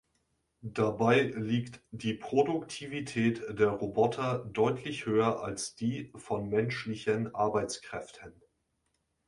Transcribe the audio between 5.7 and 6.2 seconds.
die